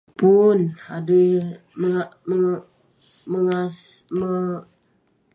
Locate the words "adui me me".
0.95-2.63